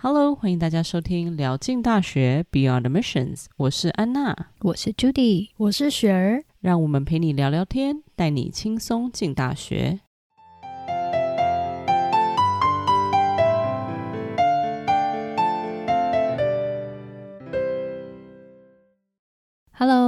[0.00, 9.98] Hello，欢迎大家收听聊进大学 Beyond Admissions，我是安娜，我是 Judy，我是雪儿，让我们陪你聊聊天，带你轻松进大学。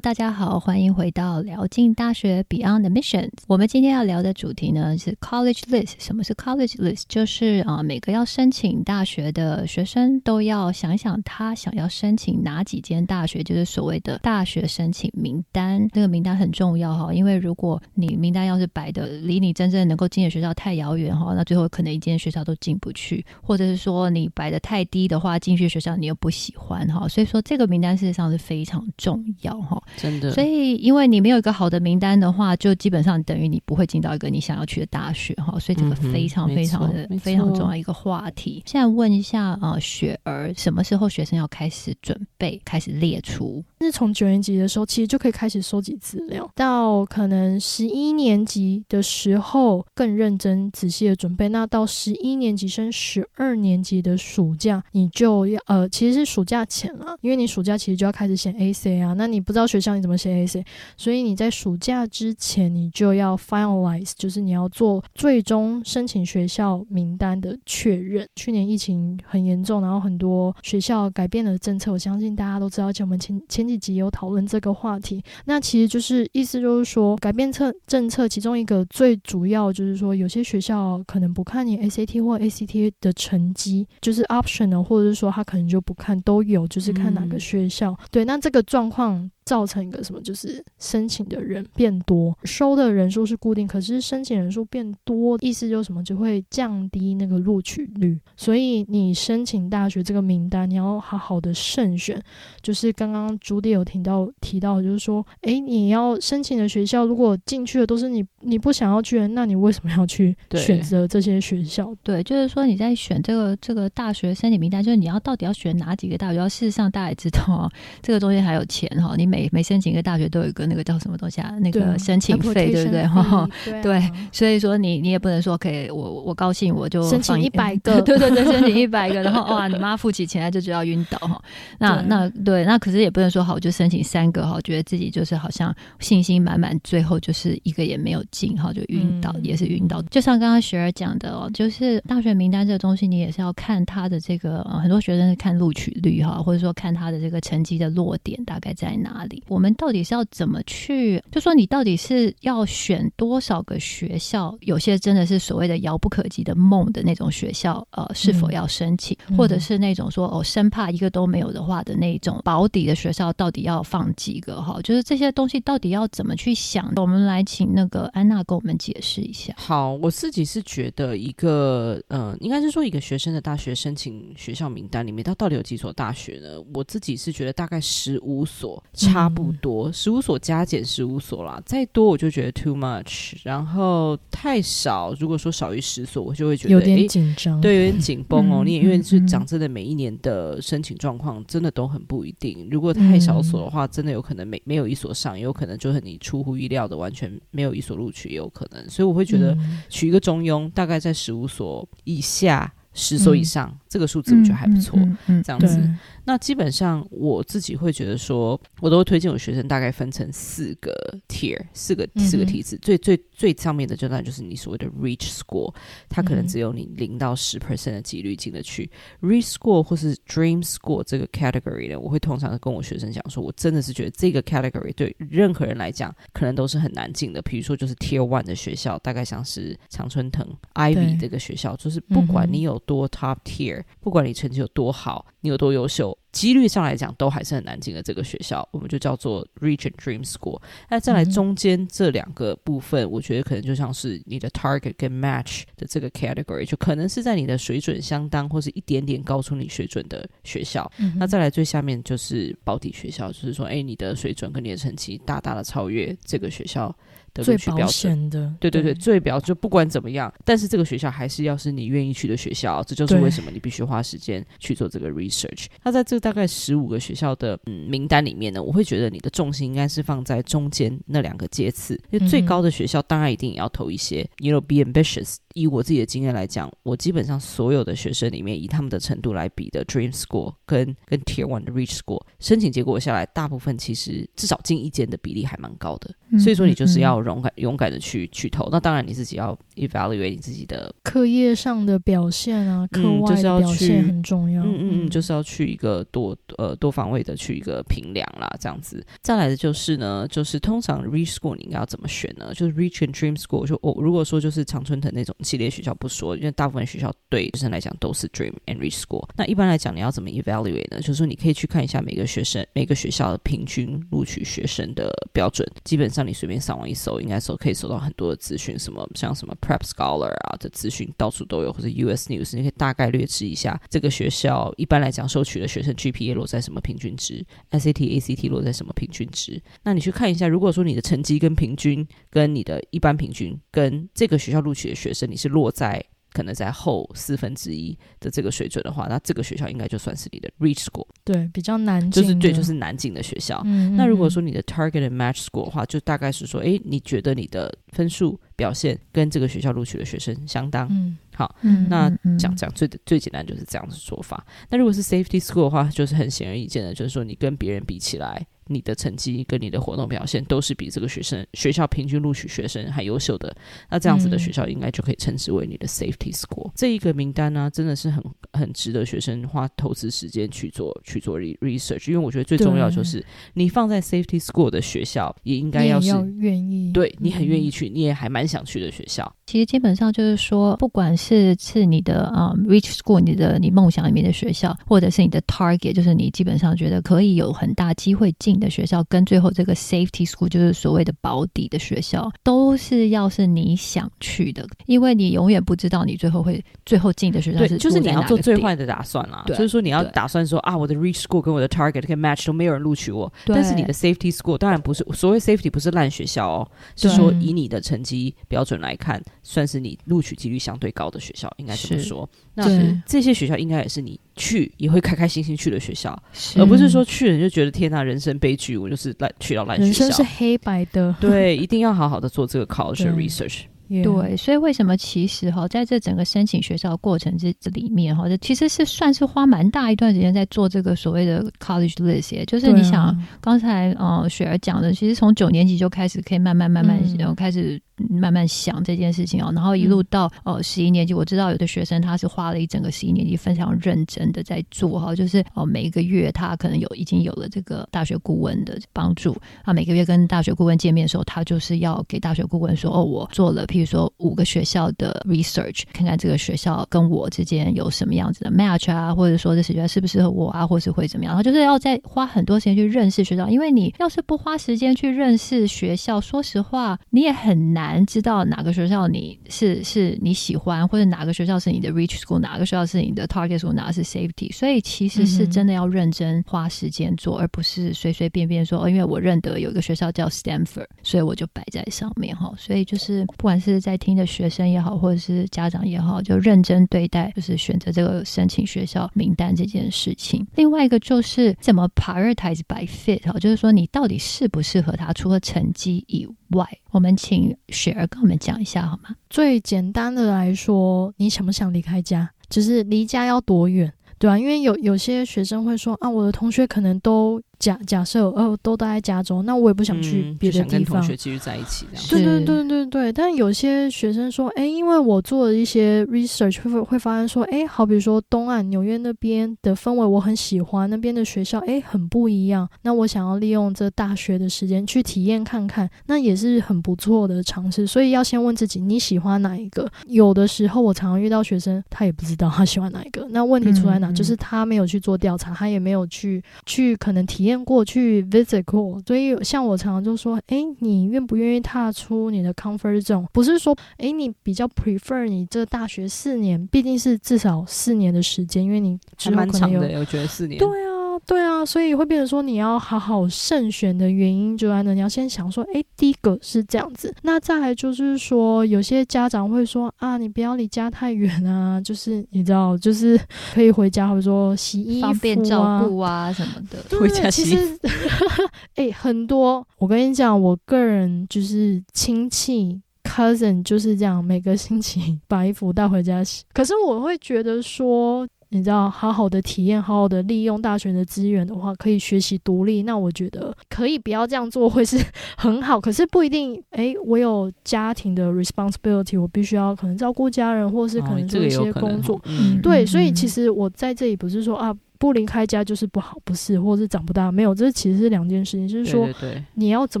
[0.00, 3.30] 大家好，欢迎回到辽进大学 Beyond Admissions。
[3.46, 5.94] 我们今天要聊的主题呢是 College List。
[5.98, 7.04] 什么是 College List？
[7.08, 15.88] 就是啊，每个要申请大学的学生都要想想，他想要申请哪几间大学，就是所谓的大学申请名单。
[15.90, 27.06] 这个名单很重要哈，因为如果你名单要是摆的离你真正能够进的学校太遥远哈，那最后可能一间学校都进不去，或者是说你摆的太低的话，进去学校你又不喜欢哈。
[27.06, 29.80] 所以说这个名单事实上是非常重要哈。
[29.96, 35.58] 真的，所以因为你没有一个好的名单的话，就基本上等于你不会进到一个你想要去的大学哈。
[35.58, 38.62] 所以这个非常非常的、嗯、非常重要一个话题。
[38.66, 43.64] 现在问一下呃，雪儿，什么时候学生要开始准备，开始列出？
[43.80, 51.48] 是从九年级的时候，其实就可以开始收集资料，到可能十一年级的时候更认真仔细的准备。
[51.50, 59.12] 那到十一年级升十二年级的暑假，你就要呃，其实是暑假前啊，因为你暑假其实就要开始写 essay 啊。
[59.12, 60.64] 那你不知道学校你怎么写 essay，
[60.96, 68.26] 所以你在暑假之前你就要 finalize，就是你要做最终申请学校名单的确认。
[68.34, 73.74] 去年疫情很严重，然后很多学校改变了政策，我相信大家都知道，而且我们前前几。
[73.84, 87.90] 集有讨论这个话题，那其实就是意思就是说，改变策政策，其中一个最主要就是说，有些学校可能不看你 SAT 或 ACT 的成绩，就是 optional，或者是说他可能就不看，都有，就是看哪个学校。
[87.90, 89.30] 嗯、对，那这个状况。
[89.44, 90.20] 造成一个什么？
[90.20, 96.02] 就是申请的人变多，收的人数是固定，可是申请人数变多，意思就是什么？
[96.02, 98.18] 就会降低那个录取率。
[98.36, 102.18] 所以你申请大学这个名单，你要好好的慎选。
[102.62, 111.94] 就是刚刚朱迪有听到提到，就是说，诶，你要申请的学校，如果进去的都是你你不想要去，那你为什么要去选择这些学校？
[112.02, 116.38] 对，对，就是说你在选这个这个大学申请名单，就是你要到底要选哪几个大学？
[116.38, 119.33] 要事实上大家也知道啊，这个中间还有钱哈，你。
[119.34, 121.50] 每每申请一个大学都有一个那个叫什么东西啊？
[121.58, 123.04] 那个申请费，对不对？
[123.08, 123.48] 哈，
[123.82, 131.42] 对，所以说你你也不能说可以，我我高兴我就申请一百个， 对对对，申请一百个，然后哇，你妈付起钱来就就要晕倒哈。
[131.78, 140.00] 那那对，那可是也不能说好，我就申请三个哈，觉得自己就是好像信心满满，最后就是一个也没有进哈，就晕倒，也是晕倒。
[140.02, 149.23] 就像刚刚雪儿讲的哦，就是大学名单这个东西，你也是要看他的这个很多学生是看录取率哈，或者说看他的这个成绩的落点大概在哪。
[149.48, 151.22] 我们到底是要怎么去？
[151.30, 154.56] 就说你到底是要选多少个学校？
[154.60, 159.16] 有些真的是所谓的遥不可及的梦的那种学校，呃，是否要申请？
[159.28, 164.60] 嗯、或者是那种说哦，生怕一个都没有的话的那种保底的学校，到底要放几个？
[164.62, 166.92] 哈，就是这些东西到底要怎么去想？
[166.96, 169.54] 我们来请那个安娜跟我们解释一下。
[169.56, 176.60] 好，我自己是觉得一个，嗯、呃，应该是说一个学生的大学申请学校名单里面，它到底有几所大学呢？
[176.74, 178.82] 我自己是觉得大概十五所。
[179.14, 188.64] 差不多十五所加减十五所啦，再多我就觉得 too much，然后太少，如果说少于十所，我就会觉得有点紧张，对，有点紧绷哦。
[188.64, 192.66] 嗯、你也因为是讲真的，每一年的申请状况真的都很不一定。
[192.72, 198.90] 如果太少所的话，真的有可能没没有一所上，也有可能就是你出乎意料的完全没有一所录取，也有可能。
[198.90, 199.56] 所以我会觉得
[199.88, 204.98] 取一个中庸，大概在十五所以下，十所以上，嗯、这个数字我觉得还不错。
[204.98, 205.88] 嗯，嗯嗯这样子。
[206.26, 210.92] 那基本上我自己会觉得说，我都会推荐我学生大概分成四个
[211.28, 215.72] tier，四个四个梯次，最最最上面的阶段就是你所谓的 reach score，
[216.08, 218.90] 它可能只有你零到十 percent 的几率进得去。
[219.20, 227.42] reach score 或是 dream score 这个 category 呢，我会通常跟我学生讲说，我真的是觉得这个 category 对任何人来讲，可能都是很难进的。
[227.42, 236.13] 比如说就是 tier one 的学校，大概像是常春藤 Ivy 这个学校，就是不管你有多 top tier，不管你成绩有多好，你有多优秀。
[236.34, 238.02] 几率上来讲，都还是很难进的。
[238.02, 240.60] 这个学校，我们就叫做 Reach and Dream School。
[240.90, 250.90] 那再来中间这两个部分，我觉得可能就像是你的 Target 跟 Match 的这个 Category，就可能是在你的水准相当或是一点点高出你水准的学校。
[250.98, 256.94] 嗯、那再来最下面就是保底学校，就是说，哎，你的水准跟你的成绩大大的超越这个学校。
[257.42, 265.66] 最保险的，对对对，对最表就不管怎么样，但是这个学校还是要是你愿意去的学校，这就是为什么你必须花时间去做这个 research。
[265.82, 275.36] 那在这大概十五个学校的嗯名单里面呢，我会觉得你的重心应该是放在中间那两个阶次，因为最高的学校当然一定也要投一些，you know be ambitious。
[275.54, 286.14] 以我自己的经验来讲，我基本上所有的学生里面，以他们的程度来比的 Dream School 跟跟 Tier One 的 Reach School 申请结果下来，大部分其实至少进一间的比例还蛮高的。
[286.38, 288.68] 所以说，你就是要勇敢勇敢的去去投。
[288.70, 294.60] 那当然你自己要 evaluate 你自己的课业上的表现啊，课外的表现很重要。
[294.64, 299.06] 嗯嗯嗯，就是要去一个多呃多方位的去一个评量啦，这样子。
[299.22, 302.52] 再来的就是呢，就是通常 Reach School 你应该要怎么选呢？
[302.52, 309.28] 就是 Reach and Dream School 就哦，如果说就是常春藤那种系列学校不说，因为大部分学校对学生来讲都是 Dream and Reach School。
[309.36, 311.00] 那一般来讲，你要怎么 evaluate 呢？
[311.00, 329.60] 就是说你可以去看一下每个学生每个学校的平均录取学生的标准，基本上你随便上网一搜，应该搜可以搜到很多的资讯，什么像什么 Prep Scholar 啊的资讯到处都有，或者 US News，你可以大概略知一下这个学校一般来讲收取的学生 GPA 落在什么平均值，SAT、ACT 落在什么平均值。
[329.82, 336.00] 那你去看一下，如果说你的成绩跟平均跟你的一般平均跟这个学校录取的学生，你是落在
[336.32, 343.60] 可能在后四分之一的这个水准的话，那这个学校应该就算是你的 Reach School，对，比较难进，就是对，就是难进的学校。
[343.64, 352.08] 嗯嗯，那如果说你的 Target and Match School 的话，就大概是说，诶，你觉得你的分数表现跟这个学校录取的学生相当，嗯，好，嗯，那
[352.38, 354.46] 讲讲最最简单就是这样子说法。
[354.70, 358.46] 那如果是 Safety School 的话，就是很显而易见的，就是说你跟别人比起来。
[358.66, 363.54] 你的成绩跟你的活动表现都是比这个学生学校平均录取学生还优秀的，
[363.90, 366.70] 那这样子的学校应该就可以称之为你的 safety school。
[366.74, 368.22] 这一个名单呢、啊，真的是很
[368.52, 373.24] 很值得学生花投资时间去做去做 research，因为我觉得最重要就是
[373.54, 376.08] 你放在 safety school 的学校也应该要是
[376.38, 379.30] 愿意，对你很愿意去，你也还蛮想去的学校。
[379.46, 399.44] 其实基本上就是说，不管是是你的啊、um, reach school，你的你梦想里面的学校，或者是你的 target，就是你基本上觉得可以有很大机会进的学校，跟最后这个 safety school，就是所谓的保底的学校，都是要是你想去的，因为你永远不知道你最后会最后进的学校是，就是你要做最坏的打算啦。
[399.48, 409.22] 就是说你要打算说啊，我的 reach school 跟我的 target 跟 match 都没有人录取我，但是你的 safety school 当然不是所谓 safety 不是烂学校哦，是说以你的成绩标准来看。
[409.46, 412.28] 算是你录取几率相对高的学校，应该这么说。
[412.54, 412.64] 那
[413.06, 416.16] 这些学校应该也是你去也会开开心心去的学校，
[416.56, 420.04] 而不是说去了你就觉得天呐，人生悲剧，我就是烂去到烂学校。
[420.04, 423.62] 人生是黑白的，对，一定要好好的做这个 college research。
[423.88, 437.80] 对，所以为什么其实哈，在这整个申请学校的过程这这里面哈，这其实是算是花蛮大一段时间在做这个所谓的 college list，也就是你想、啊、刚才呃雪儿讲的，其实从九年级就开始可以慢慢慢慢然后开始。
[438.10, 467.84] 慢慢想这件事情哦，然后一路到呃十一年级，我知道有的学生他是花了一整个十一年级非常认真的在做哈，就是哦每一个月他可能有已经有了这个大学顾问的帮助啊，每个月跟大学顾问见面的时候，他就是要给大学顾问说哦，我做了譬如说五个学校的 research，看看这个学校跟我之间有什么样子的 match 啊，或者说这学校适不适合我啊，或是会怎么样，他就是要再花很多时间去认识学校，因为你要是不花时间去认识学校，说实话你也很难。
[467.84, 474.50] 难知道哪个学校你是是你喜欢，或者哪个学校是你的 reach school，哪个学校是你的 target school，哪个是 safety。
[474.52, 482.52] 所以其实是真的要认真花时间做，嗯、而不是随随便便说哦，因为我认得有一个学校叫 Stanford，所以我就摆在上面哈。
[482.56, 490.46] 所以就是不管是是在听的学生也好，或者是家长也好，就认真对待，就是选择这个申请学校名单这件事情。
[490.54, 499.16] 另外一个就是怎么 prioritize by fit 哈，就是说你到底适不适合他，除了成绩以外，我们请雪儿跟我们讲一下好吗？
[499.30, 502.30] 最简单的来说，你想不想离开家？
[502.50, 504.38] 就是离家要多远，对吧？
[504.38, 507.40] 因为有有些学生会说啊，我的同学可能都。
[507.64, 510.68] 假假设哦，都待在加州，那我也不想去别的地方。
[510.68, 512.06] 嗯、跟同学继续在一起这样。
[512.10, 513.10] 对对对对对。
[513.10, 522.68] 但有些学生说，哎，因为我做了一些 research，会会发现说，哎，好比说东岸纽约那边的氛围我很喜欢，那边的学校哎很不一样。
[522.82, 527.86] 那我想要利用这大学的时间去体验看看，那也是很不错的尝试。
[527.86, 529.90] 所以要先问自己，你喜欢哪一个？
[530.06, 533.26] 有的时候我常常遇到学生，他也不知道他喜欢哪一个。
[533.30, 534.10] 那问题出在哪？
[534.10, 537.53] 嗯、就是他没有去做调查，他也没有去去可能体验。
[537.62, 543.26] 过去 visit 过，所以像我常常就说，哎，你愿不愿意踏出你的 comfort zone？
[543.32, 550.58] 不是说，哎，你比较 prefer 你这大学四年，毕竟是至少四年的时间，因为你还蛮长的，我觉得四年。
[550.58, 550.93] 对啊。
[551.26, 563.18] 对啊，所以会变成说你要好好慎选的原因就在那，你要先想说，哎，第一个是这样子，那再来就是说，有些家长会说啊，你不要离家太远啊，就是你知道，就是
[563.54, 567.78] 可以回家，或者说洗衣服啊，方便照顾啊什么的，对，其实，
[568.76, 572.80] 哎，很多，我跟你讲，我个人就是亲戚。
[573.04, 576.42] cousin 就是这样，每个星期 把衣服带回家洗。
[576.54, 578.26] 可是我会觉得说。
[578.54, 582.84] 你知道，好好的体验，好好的利用大学的资源的话，可以学习独立。
[582.84, 584.96] 那我觉得可以不要这样做，会是
[585.36, 585.80] 很好。
[585.80, 592.16] 可是不一定，诶，我有家庭的 responsibility，我必须要可能照顾家人，或是可能做一些工作。
[592.16, 594.72] 哦，嗯，对，所以其实我在这里不是说啊。
[595.04, 598.66] 不离开家就是不好，不是，或者是长不大，没有，这其实是两件事情。
[598.66, 600.00] 就是说，对对对，你要怎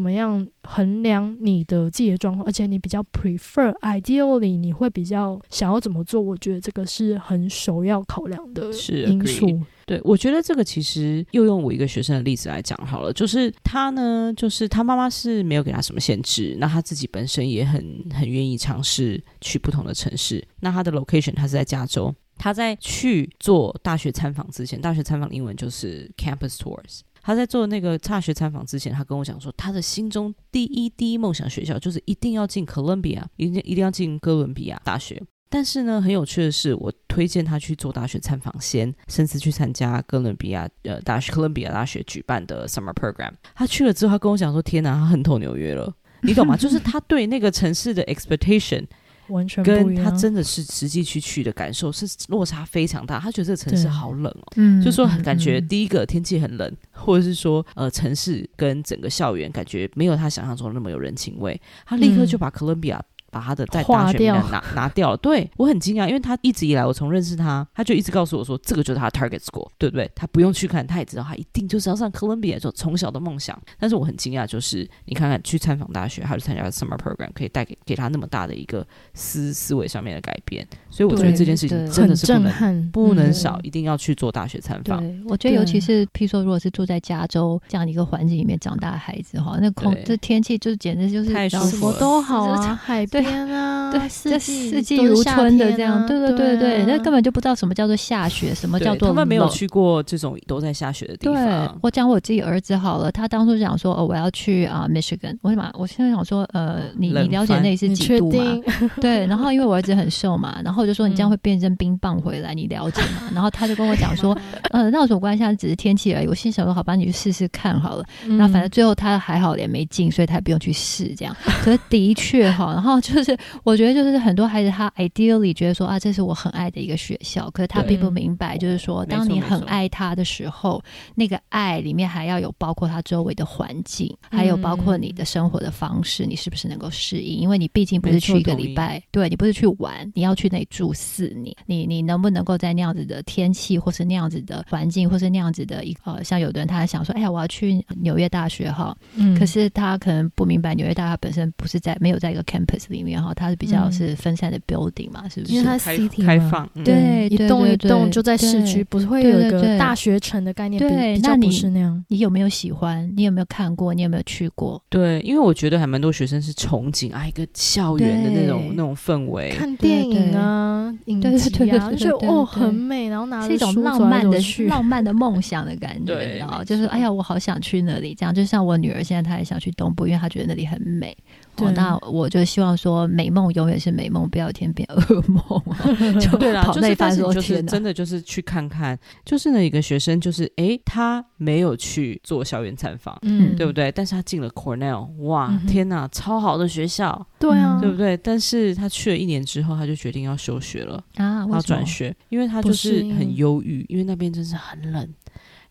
[0.00, 6.18] 么样衡量你的自己的状况，而且你比较 prefer，ideally，你会比较想要怎么做？
[6.22, 8.70] 我觉得这个是很首要考量的
[9.06, 9.60] 因素。
[9.84, 20.42] 对，我觉得这个其实又用我一个学生的例子来讲好了，就是他呢，就是他妈妈是没有给他什么限制，那他自己本身也很很愿意尝试去不同的城市。
[20.60, 22.14] 那他的 location 他是在加州。
[22.36, 27.00] 他在去做大学参访之前，大学参访英文就是 campus tours。
[27.22, 35.22] 他在做那个大学参访之前，他跟我讲说，他的心中第一第一梦想学校就是一定要进哥伦比亚，一定一定要进哥伦比亚大学。
[35.48, 43.32] 但是呢，很有趣的是，我推荐他去做大学参访先，甚至去参加哥伦比亚呃大学哥伦比亚大学举办的 summer program。
[43.54, 45.90] 他去了之后，他跟我讲说：“天哪，他恨透纽约了，
[46.22, 46.56] 你懂吗？
[46.58, 48.84] 就是他对那个城市的 expectation。”
[49.28, 53.18] 完全跟他真的是实际去去的感受是落差非常大。
[53.18, 61.60] 他觉得这个城市好冷哦，嗯，就说感觉第一个天气很冷，或者是说呃城市跟整个校园感觉没有他想象中的那么有人情味。
[61.86, 63.02] 他立刻就把哥伦比亚。
[63.34, 70.08] 把他的在大学里面拿拿掉了， 对，我很惊讶，因为他一直以来我从认识他，他就一直告诉我说，这个就是他的 target school，对不对？
[70.14, 73.60] 他不用去看，他也知道他一定就是要上哥伦比亚，就从小的梦想。
[73.78, 80.64] 但是我很惊讶，就是你看看去参访大学，还有参加 summer program，可以带给给他那么大的一个思思维上面的改变。
[80.88, 85.00] 所以我觉得这件事情真的是不能震撼，不能少，一定要去做大学参访。
[85.00, 94.08] 对，我觉得尤其是譬如说，如果是住在加州这样的一个环境里面长大的孩子哈，那空这天气就是简直就是太舒服了，什么都好啊， 海边啊，对。
[94.08, 101.34] 四季四季如春的这样，对对对对，那根本就不知道什么叫做下雪，什么叫做他们没有去过这种都在下雪的地方。
[101.36, 105.36] 对，我讲我自己儿子好了，他当初想说哦，我要去啊，Michigan。
[105.42, 108.62] 我嘛，我现在想说呃，你你了解那里是几度吗？
[109.00, 113.30] 对，然后因为我儿子很瘦嘛， 然后我就说你这样会变成冰棒回来，你了解吗？
[113.34, 114.36] 然后他就跟我讲说，
[114.70, 115.44] 呃，那有什么关系？
[115.56, 116.26] 只是天气而已。
[116.26, 118.04] 我心想说，好吧，你去试试看好了。
[118.26, 121.34] 那反正最后他还好也没进，所以他也不用去试这样。
[121.62, 124.70] 可是的确哈，然后就是我觉得就是很多孩子。
[124.74, 130.82] 他 ideally 觉得说啊，这是我很爱的一个学校，可是他并不明白，就是说，当你很爱他的时候，
[131.14, 137.38] 那个爱里面还要有包括他周围的环境，还有包括你的生活的方式，你是不是能够适应？
[137.38, 154.58] 因为你毕竟不是去一个礼拜，对，你不是去玩，你要去那里住四年，你你能不能够在那样子的天气，或是那样子的环境，或是那样子的一呃，像有的人他想说，哎呀，我要去纽约大学哈，嗯，可是他可能不明白纽约大学本身不是在没有在一个 campus 里面哈，它是比较是分散的。
[154.66, 155.52] building 嘛，是不是？
[155.52, 160.80] 因为它 city 开放，对，一栋一栋就在市区，不是会有一个大学城的概念？
[160.80, 162.02] 对，那你是那样。
[162.08, 163.12] 你有没有喜欢？
[163.14, 163.92] 你有没有看过？
[163.92, 164.82] 你有没有去过？
[164.88, 178.14] 对，因为我觉得还蛮多学生是憧憬啊，一个校园的那种那种氛围，看电影啊，影集啊，就哦很美，然后拿是一种浪漫的浪漫的梦想的感觉，然后就是哎呀，我好想去那里。
[178.14, 181.14] 这样就像我女儿现在，她也想去东部，因为她觉得那里很美。
[181.56, 185.42] 对，那我就希望说，美梦永远是美梦，不要天变噩梦。
[186.20, 193.90] 就对啦，就是但是就是真的就是去看看，就是那一个学生，就是哎，他没有去做校园采访，嗯，对不对？
[193.92, 198.16] 但是他进了 Cornell，哇，天哪，超好的学校，对啊，对不对？
[198.16, 205.08] 但是他去了一年之后，他就决定要休学了啊，要转学，因为他就是很忧郁，因为那边真是很冷。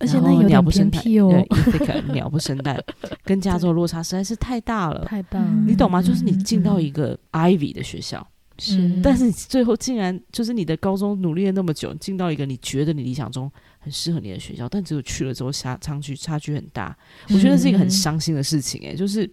[0.03, 1.29] 而且那有点偏僻哦，
[1.79, 2.77] 对， 鸟不生蛋，
[3.23, 6.01] 跟加州落差实在是太大了，太大了，你懂吗？
[6.01, 8.27] 就是你进到一个 Ivy 的学校，
[8.59, 16.95] 是，但是你最后竟然就是你的高中努力了那么久，进到一个你觉得你理想中很适合你的学校，但只有去了之后差差距差距很大，
[17.29, 19.25] 我觉得是一个很伤心的事情哎，就是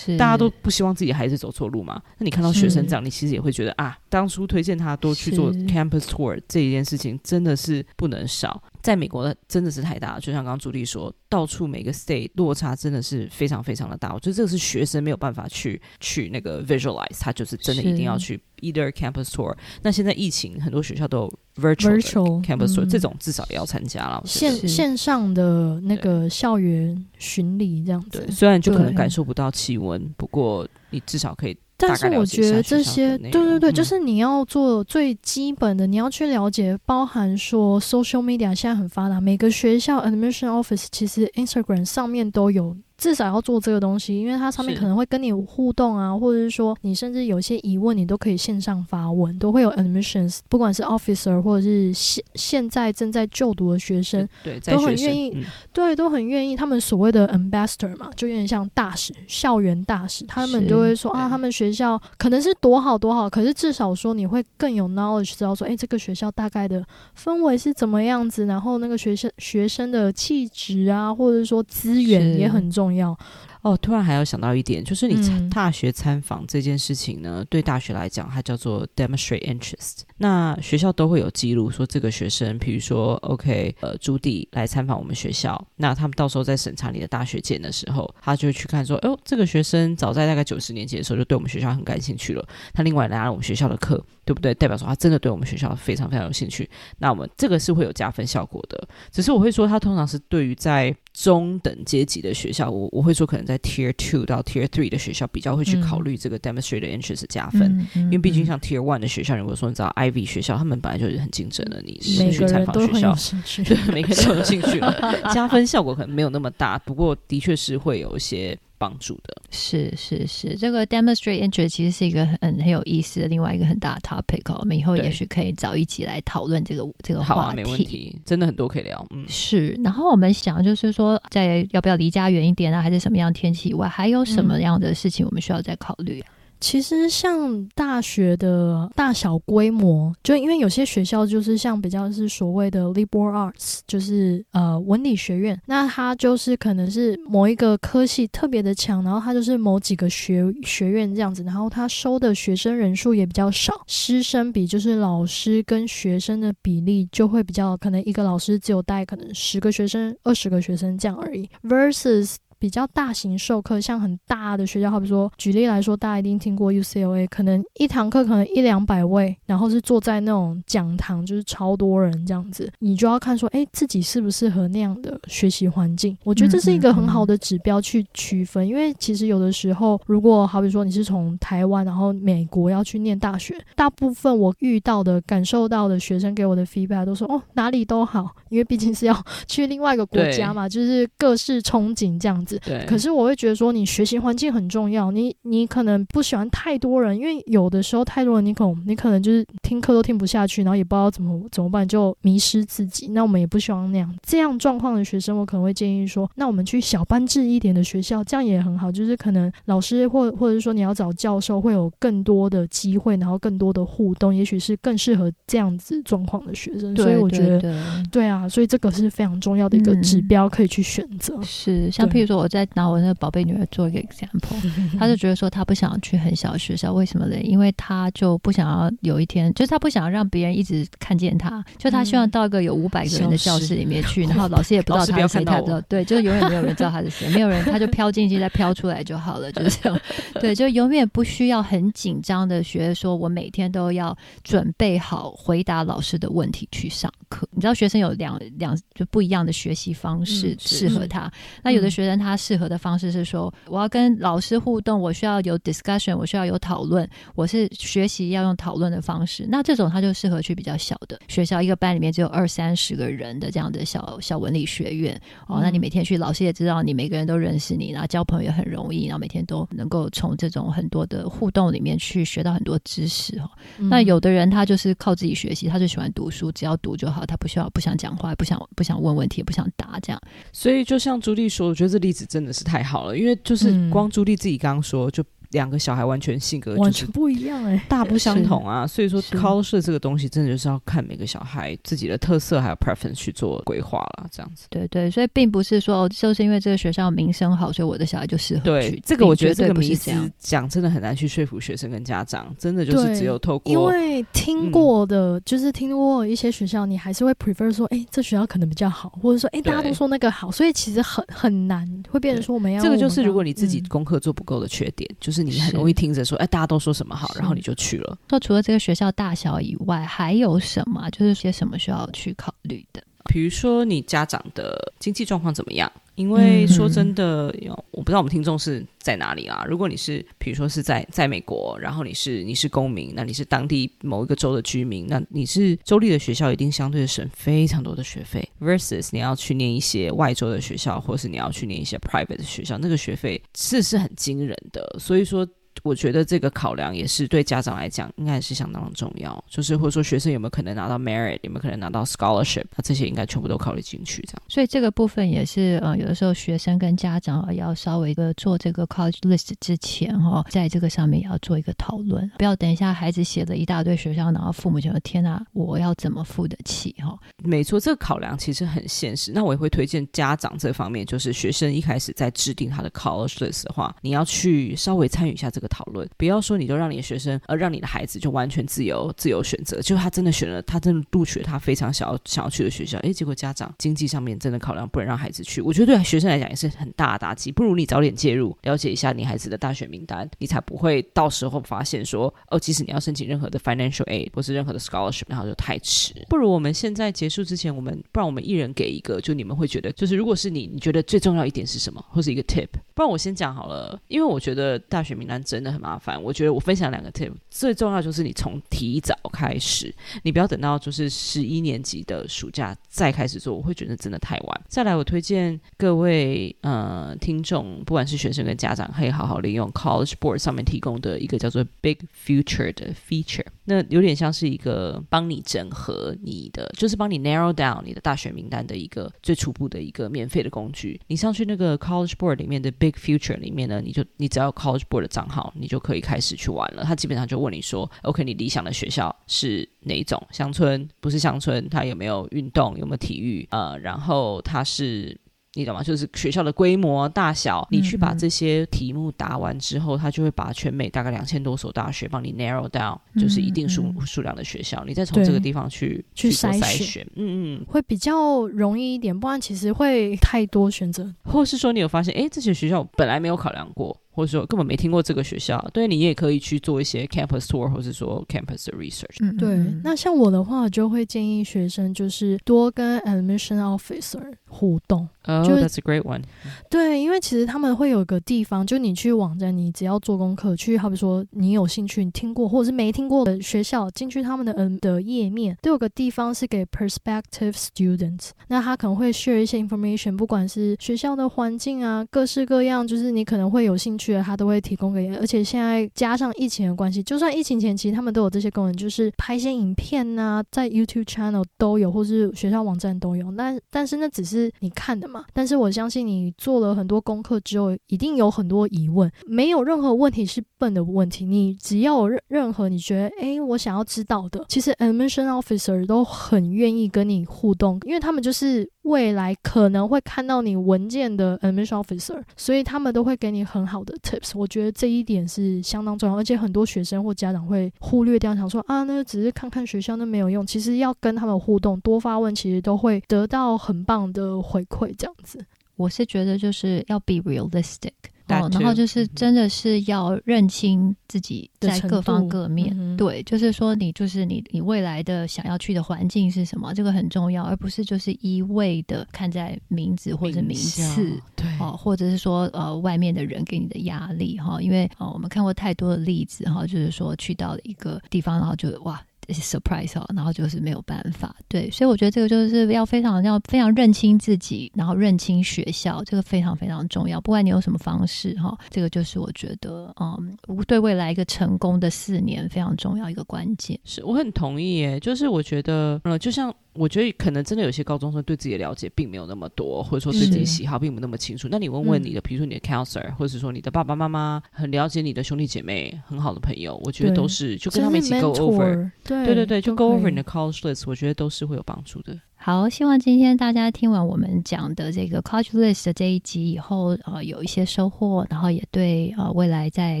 [0.18, 2.02] 大家都不希望自己孩子走错路嘛。
[2.18, 8.62] 那你看到学生这样，你其实也会觉得啊，当初推荐他多去做 campus tour 这一件事情真的是不能少。
[8.86, 14.14] 在美国的真的是太大了，就像刚刚朱莉说，到处每个 state 落差真的是非常非常的大。
[14.14, 19.52] 我觉得这个是学生没有办法去去那个 visualize，他就是真的一定要去 either campus tour。
[19.82, 24.22] 那现在疫情，很多学校都有 virtual campus tour，这种至少也要参加了。
[24.24, 31.58] 线线上的那个校园巡礼这样子，对，虽然就可能感受不到气温，不过你至少可以。
[31.76, 56.56] 但是我觉得这些，对对对，就是你要做最基本的，你要去了解，包含说 social media 现在很发达，每个学校 admission office 其实 Instagram 上面都有至少要做这个东西，因为它上面可能会跟你互动啊，或者是说你甚至有些疑问，你都可以线上发问，都会有 admissions，不管是 officer 或者是现现在正在就读的学生，对，都很愿意，嗯、对，都很愿意。
[56.56, 66.84] 他们所谓的 ambassador 嘛，就有点像大使、校园大使，他们就会说啊，他们学校可能是多好多好，可是至少说你会更有 knowledge，知道说，哎，这个学校大概的
[67.18, 73.18] 氛围是怎么样子，然后那个学生学生的气质啊，或者说资源也很重要。
[73.66, 80.02] 哦，突然还要想到一点，就是你大学参访这件事情呢，嗯、对大学来讲，它叫做 demonstrate interest。
[80.18, 94.54] 那学校都会有记录，说这个学生，比如说，OK，呃，朱棣来参访我们学校，那他们到时候在审查你的大学简的时候，他就会去看说，哦，这个学生早在大概九十年级的时候就对我们学校很感兴趣了，他另外拿了我们学校的课，对不对？
[94.54, 96.70] 代表说他真的对我们学校非常非常有兴趣。
[96.98, 113.16] 那我们这个是会有加分效果的，只是我会说，他通常是对于在中等阶级的学校，我我会说可能在 Tier Two 到 Tier Three 的学校比较会去考虑这个 Demonstrated Interest 加分，因为毕竟像 Tier One 的学校，如果说你知道 Ivy 学校，他们本来就是很竞争的，你是去采访学校，
[113.64, 114.80] 对，每个人都有兴趣，
[115.32, 118.58] 加分效果可能没有那么大，不过的确是会有一些。
[118.78, 127.32] 帮助的是是是，这个 demonstrate interest 其实是一个很很有意思的另外一个很大的 topic 哦，我们以后也许可以早一起来讨论这个这个话题。
[127.34, 129.06] 好啊，没问题，真的很多可以聊。
[129.10, 129.68] 嗯，是。
[129.82, 136.28] 然后我们想就是说，在要不要离家远一点啊，还是什么样的天气以外，还有什么样的事情我们需要再考虑啊？
[136.60, 162.36] 其实像大学的大小规模，就因为有些学校就是像比较是所谓的 liberal arts，就是呃文理学院，那它就是可能是某一个科系特别的强，然后它就是某几个学学院这样子，然后它收的学生人数也比较少，师生比就是老师跟学生的比例就会比较可能一个老师只有带可能十个学生、二十个学生这样而已，versus。
[162.58, 176.16] 比较大型授课，像很大的学校，好比说，举例来说，大家一定听过 UCLA，可能一堂课可能一两百位，然后是坐在那种讲堂，就是超多人这样子，你就要看说，哎，自己适不适合那样的学习环境。
[176.24, 192.45] 我觉得这是一个很好的指标去区分，因为其实有的时候，如果好比说你是从台湾，然后美国要去念大学，大部分我遇到的、感受到的学生给我的 feedback 都说，哦，哪里都好，因为毕竟是要 去另外一个国家嘛，就是各式憧憬这样。
[192.64, 195.10] 对，可是我会觉得说，你学习环境很重要。
[195.10, 203.08] 你你可能不喜欢太多人，因为有的时候太多人，你可能你可能就是听课都听不下去，然后也不知道怎么怎么办，就迷失自己。
[203.08, 204.14] 那我们也不希望那样。
[204.22, 208.92] 这样状况的学生，我可能会建议说，那我们去小班制一点的学校，这样也很好。
[208.92, 216.94] 就是可能老师或或者是说你要找教授，会有更多的机会，然后更多的互动，也许是更适合这样子状况的学生。
[216.96, 217.74] 所以我觉得，
[218.10, 221.34] 对，啊，所以这个是非常重要的一个指标，可以去选择。
[221.36, 222.35] 嗯、是，像譬如说。
[222.36, 224.56] 我在拿我那个宝贝女儿做一个 example，
[224.98, 227.36] 她就觉得说她不想去很小的学校，为什么呢？
[227.40, 239.76] 因为她就不想要有一天，就是她不想要让别人一直看见她，就她希望到一个有五百个人的教室里面去，然后老师也不知道她是谁，她知道，对，就永远没有人知道她是谁，没有人，她就飘进去再飘出来就好了，就是。
[239.82, 240.00] 这样，
[240.40, 247.46] 对，就永远不需要很紧张的学，说我每天都要准备好回答老师的问题去上课。
[247.52, 251.30] 你知道学生有两两就不一样的学习方式适合他，
[251.62, 252.25] 那有的学生他。
[252.26, 259.46] 他适合的方式是说，我要跟老师互动，我需要有 discussion，我需要有讨论，我是学习要用讨论的方式。
[259.48, 265.60] 那这种他就适合去比较小的学校，一个班里面只有二三十个人的这样的小小文理学院哦。
[265.62, 273.48] 那你每天去，老师也知道你每个人都认识你，然后交朋友也很容易，然后每天都能够从这种很多的互动里面去学到很多知识哦。
[273.78, 280.20] 嗯、那有的人他就是靠自己学习，他就喜欢读书，只要读就好，他不需要不想讲话，不想不想问问题，也不想答这样。
[280.52, 285.22] 所以就像朱莉说，我觉得这例子真的是太好了，因为就是光朱莉自己刚刚说就。
[285.56, 288.86] 两个小孩完全性格完全不一样哎，大不相同啊！
[288.86, 294.66] 所以说，culture 这个东西真的就是要看每个小孩自己的特色还有 preference 去做规划了，这样子。
[294.68, 298.64] 对对，所以并不是说哦，就是因为这个学校名声好，所以我的小孩就适合去。
[298.66, 303.72] 对，这个我觉得这个迷思讲真的很难去说服学生跟家长，真的就是只有透过。
[303.72, 312.82] 因为听过的，就是听过一些学校，你还是会 prefer 说，哎，这学校可能比较好，或者说，哎，大家都说那个好，所以其实很很难会变成说我们要。
[312.82, 316.24] 这个就是如果你自己功课做不够的缺点，就是你很容易听着。
[316.24, 318.18] 说哎，大家都说什么好，然后你就去了。
[318.28, 321.08] 那除了这个学校大小以外，还有什么？
[321.10, 323.02] 就是些什么需要去考虑的？
[323.28, 325.90] 比如说你家长的经济状况怎么样？
[326.14, 327.54] 因为说真的，
[327.90, 329.66] 我不知道我们听众是在哪里啊？
[329.68, 344.96] 如果你是，比如说是在在美国，然后你是你是公民，那你是当地某一个州的居民，那你是州立的学校一定相对的省非常多的学费，versus 你要去念一些外州的学校，或是你要去念一些 private 的学校，那个学费是是很惊人的。
[344.98, 345.46] 所以说。
[345.86, 349.42] 我觉得这个考量也是对家长来讲，应该是相当重要。
[349.48, 354.20] 就是或者说学生有没有可能拿到 merit，有没有可能拿到 scholarship，那这些应该全部都考虑进去。
[354.22, 367.16] 这样，所以这个部分也是呃，有的时候学生跟家长要稍微的做这个 college list 之前哈，在这个上面也要做一个讨论，不要等一下孩子写了一大堆学校，然后父母觉得天哪，我要怎么付得起哈？
[367.44, 369.30] 没错，这个考量其实很现实。
[369.32, 375.66] 那我也会推荐家长这方面，就是学生一开始在制定他的 college list 的话，你要去稍微参与一下这个。
[375.76, 387.52] 讨论，不要说你就让你的学生，呃，让你的孩子就完全自由自由选择，就他真的选了，他真的录取了他非常想要想要去的学校，诶，结果家长经济上面真的考量不能让孩子去，我觉得对学生来讲也是很大的打击。
[387.52, 396.14] 不如你早点介入，了解一下你孩子的大学名单，你才不会到时候发现说，哦，即使你要申请任何的 financial aid 或是任何的 scholarship，然后就太迟。
[396.30, 402.68] 不如我们现在结束之前，我们不然我们一人给一个，就你们会觉得，就是如果是你，你觉得最重要一点是什么，或是一个 tip？
[402.94, 406.56] 不然我先讲好了，因为我觉得大学名单真的很麻烦，我觉得。
[406.56, 414.60] 我分享两个 tip，最重要就是你从提早开始，你不要等到就是十一年级的暑假再开始做，我会觉得真的太晚。
[414.68, 430.98] 再来，我推荐各位呃听众，不管是学生跟家长，可以好好利用 College Board 上面提供的一个叫做 Big Future 的 feature，那有点像是一个帮你整合你的，就是帮你 narrow down 你的大学名单的一个最初步的一个免费的工具。
[431.08, 436.36] 你上去那个 College Board 里面的 Big Future 里面呢，你就你只要有 College Board 的账号，你就可以开始。
[436.36, 440.22] 去玩了，他基本上就问你说：“OK，你理想的学校是哪一种？
[440.30, 442.76] 乡村不是乡村，它有没有运动？
[442.76, 443.46] 有没有体育？
[443.50, 445.18] 呃，然后它是
[445.54, 445.82] 你懂吗？
[445.82, 447.66] 就是学校的规模大小。
[447.70, 454.84] 你去把这些题目答完之后，他就会把全美大概两千多所大学帮你 narrow down，就是一定数数量的学校。
[454.86, 459.18] 你再从这个地方去去筛选，选，嗯嗯，会比较容易一点。
[459.18, 469.18] 不然其实会太多选择，或是说你有发现，哎，这些学校本来没有考量过。”或者说根本没听过这个学校，对，你也可以去做一些 campus tour，或者说 campus 的 research。
[469.20, 469.58] 嗯，对。
[469.84, 475.06] 那像我的话，我就会建议学生就是多跟 admission officer 互动。
[475.24, 476.22] 哦、oh，that's a great one。
[476.70, 488.30] 对，因为其实他们会有个地方，就你去网站，你只要做功课，去好比说你有兴趣，你听过或者是没听过的学校，进去他们的嗯的页面，都有个地方是给 prospective students。
[488.48, 494.05] 那他可能会 share 一些 information，不管是学校的环境啊，各式各样，就是你可能会有兴趣。
[494.06, 503.34] 觉得他都会提供给，而且现在加上疫情的关系，就算疫情前期他们都有这些功能，就是拍一些影片呐、啊，在 YouTube channel 都有，或是学校网站都有。
[503.36, 505.24] 但但是那只是你看的嘛。
[505.32, 509.10] 但是我相信你做了很多功课之后，一定有很多疑问。
[509.26, 518.70] 没有任何问题是笨的问题，你只要有任任何你觉得诶，我想要知道的，其实 admission officer 都很愿意跟你互动，因为他们就是。
[518.86, 524.32] 未来可能会看到你文件的 admission officer，所以他们都会给你很好的 tips。
[524.34, 530.46] 我觉得这一点是相当重要，而且很多学生或家长会忽略掉，想说啊，那只是看看学校，那没有用。
[530.46, 534.94] 其实要跟他们互动，多发问，其实都会得到很棒的回馈。
[534.96, 535.44] 这样子，
[535.76, 537.92] 我是觉得就是要 be realistic。
[538.28, 559.00] 哦，然后就是真的是要认清自己在各方各面，嗯、对，就是说你就是你你未来的想要去的环境是什么，这个很重要，而不是就是一味的看在名字或者名次，对，哦，或者是说呃外面的人给你的压力哈，因为哦我们看过太多的例子哈，就是说去到了一个地方，然后就哇。
[559.34, 567.20] Surprise 哦，然后就是没有办法，对，所以我觉得这个就是要非常要非常认清自己，然后认清学校，这个非常非常重要。
[567.20, 570.36] 不管你用什么方式哈，这个就是我觉得嗯，
[570.66, 573.78] 对未来一个成功的四年非常重要一个关键。
[573.84, 576.54] 是我很同意耶，就是我觉得嗯，就像。
[576.78, 581.48] 我觉得可能真的有些高中生对自己的了解并没有那么多，或者说对自己喜好并不那么清楚。
[581.50, 592.18] 那你问问你的，比如说你的 counselor，或者是说你的爸爸妈妈很了解你的兄弟姐妹，很好的朋友，我觉得都是就跟他们一起 go over，对对对对，就 go over 你的 college list，我觉得都是会有帮助的。
[592.46, 600.00] 好，希望今天大家听完我们讲的这个 College List 的这一集以后，呃，有一些收获，然后也对呃未来在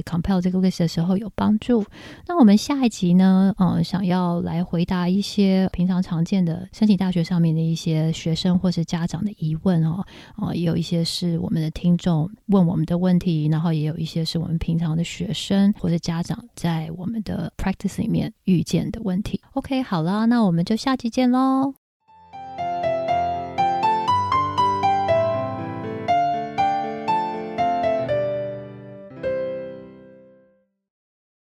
[0.04, 1.84] compile 这个 list 的时候有帮助。
[2.28, 10.06] 那我们下一集呢，呃，想要来回答一些平常常见的申请大学上面的一些学生或是家长的疑问哦，
[10.40, 19.40] 呃，也有一些是我们的听众问我们的问题，然后也有一些是我们平常的学生或者家长在我们的 practice 里面遇见的问题。
[19.54, 21.85] OK，好了，那我们就下期见喽。